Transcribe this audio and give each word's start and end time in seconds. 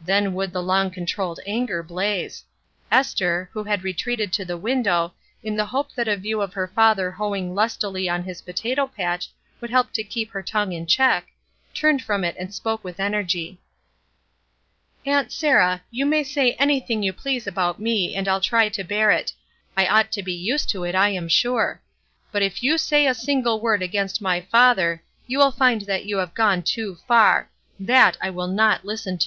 Then 0.00 0.32
would 0.34 0.52
the 0.52 0.62
long 0.62 0.92
controlled 0.92 1.40
anger 1.44 1.82
blaze. 1.82 2.44
Esther 2.88 3.50
who 3.52 3.64
had 3.64 3.82
retreated 3.82 4.32
to 4.34 4.44
the 4.44 4.56
window 4.56 5.12
m 5.44 5.56
Th^pe 5.56 5.92
that 5.96 6.06
a 6.06 6.16
view 6.16 6.40
of 6.40 6.52
her 6.54 6.68
father 6.68 7.16
hoemg 7.18 7.52
utUy 7.52 8.08
on 8.08 8.22
his 8.22 8.42
potato 8.42 8.86
patch 8.86 9.28
would 9.60 9.70
help 9.70 9.92
to 9.94 10.04
keep 10.04 10.30
her 10.30 10.40
tongue 10.44 10.70
in 10.72 10.86
check, 10.86 11.26
turned 11.74 12.00
from 12.00 12.22
rt 12.22 12.36
and 12.38 12.54
spoke 12.54 12.84
^Z^.^, 12.84 13.56
you 15.90 16.06
may 16.06 16.22
say 16.22 16.52
anything 16.52 17.02
you 17.02 17.12
please 17.12 17.48
about 17.48 17.80
me, 17.80 18.14
and 18.14 18.28
I'll 18.28 18.40
try 18.40 18.68
to 18.68 18.84
bear 18.84 19.10
it; 19.10 19.32
I 19.76 19.88
ought 19.88 20.16
L 20.16 20.22
be 20.22 20.32
used 20.32 20.68
to 20.70 20.84
it, 20.84 20.94
I 20.94 21.08
am 21.08 21.26
sure; 21.26 21.82
but 22.30 22.40
rfyou^^^^^^ 22.44 23.16
single 23.16 23.60
word 23.60 23.82
against 23.82 24.20
my 24.22 24.42
father 24.42 25.02
you 25.26 25.40
^^^ 25.40 25.52
^^^l 25.56 26.06
yo!havegonetoofar 26.06 27.46
that. 27.80 28.16
Iwmnothstento. 28.22 29.24